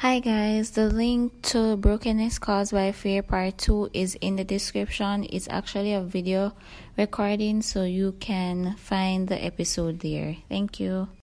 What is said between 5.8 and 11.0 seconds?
a video recording so you can find the episode there. Thank